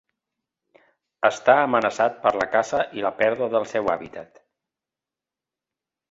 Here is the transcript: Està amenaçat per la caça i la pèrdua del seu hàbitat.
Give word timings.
Està 1.27 1.57
amenaçat 1.65 2.15
per 2.23 2.31
la 2.41 2.47
caça 2.55 2.79
i 2.99 3.03
la 3.07 3.11
pèrdua 3.19 3.49
del 3.57 3.67
seu 3.73 3.91
hàbitat. 3.97 4.41